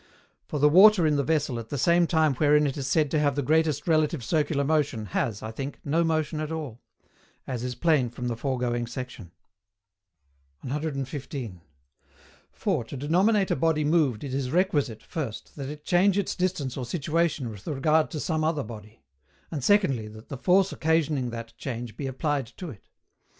[0.47, 3.35] For the water in the vessel at that time wherein it is said to have
[3.35, 6.81] the greatest relative circular motion, has, I think, no motion at all;
[7.45, 9.31] as is plain from the foregoing section.
[10.61, 11.61] 115.
[12.51, 16.75] For, to denominate a body moved it is requisite, first, that it change its distance
[16.77, 19.03] or situation with regard to some other body;
[19.51, 22.87] and secondly, that the force occasioning that change be applied to it.